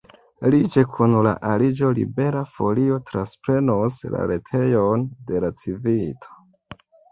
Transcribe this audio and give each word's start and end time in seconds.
Lige 0.53 0.83
kun 0.93 1.11
la 1.27 1.33
aliĝo 1.49 1.91
Libera 1.99 2.41
Folio 2.55 2.97
transprenos 3.11 4.01
la 4.17 4.25
retejon 4.33 5.07
de 5.31 5.45
la 5.47 5.55
Civito. 5.63 6.83